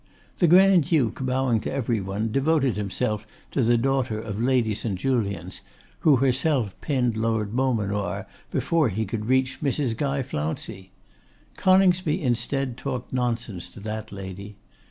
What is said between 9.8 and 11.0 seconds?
Guy Flouncey.